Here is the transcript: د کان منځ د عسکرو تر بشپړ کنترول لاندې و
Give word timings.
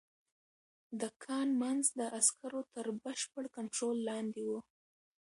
د 0.99 1.01
کان 1.23 1.47
منځ 1.61 1.83
د 1.99 2.01
عسکرو 2.19 2.61
تر 2.73 2.85
بشپړ 3.03 3.43
کنترول 3.57 3.97
لاندې 4.09 4.41
و 4.49 4.51